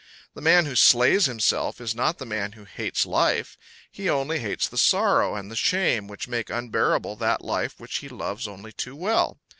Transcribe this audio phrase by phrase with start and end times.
[0.33, 3.55] The man who slays himself is not the man who hates life;
[3.91, 8.09] he only hates the sorrow and the shame which make unbearable that life which he
[8.09, 9.37] loves only too well.